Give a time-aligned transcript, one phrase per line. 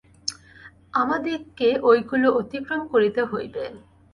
[0.93, 3.63] আমাদিগকে ঐগুলি অতিক্রম করিতে হইবে।